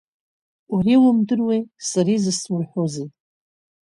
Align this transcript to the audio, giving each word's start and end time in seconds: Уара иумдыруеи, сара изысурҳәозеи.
Уара 0.73 0.91
иумдыруеи, 0.95 1.61
сара 1.89 2.09
изысурҳәозеи. 2.17 3.09